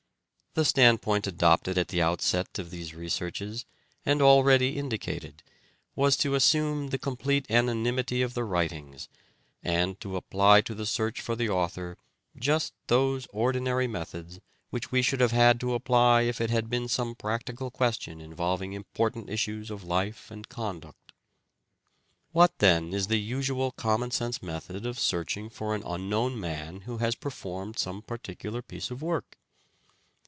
[0.53, 3.63] The standpoint adopted at the outset of these researches,
[4.05, 5.43] and already indicated,
[5.95, 9.07] was to assume the complete anonymity of the writings,
[9.63, 11.97] and to apply to the search for the author
[12.37, 14.41] just those ordinary methods
[14.71, 18.73] which we should have had to apply if it had been some practical question involving
[18.73, 21.13] important issues of life and conduct.
[22.33, 26.97] What then is the usual common sense method of searching for an unknown man who
[26.97, 29.37] has performed some particular piece of work